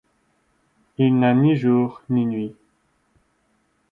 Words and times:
Il 0.97 1.19
n’a 1.19 1.35
ni 1.35 1.55
jours 1.55 2.01
ni 2.09 2.25
nuits. 2.25 2.55